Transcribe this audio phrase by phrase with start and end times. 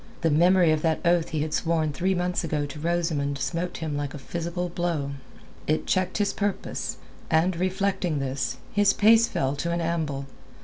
[0.21, 3.95] The memory of that oath he had sworn three months ago to Rosamund smote him
[3.95, 5.11] like a physical blow.
[5.67, 6.97] It checked his purpose,
[7.29, 10.25] and, reflecting this, his pace fell to an amble.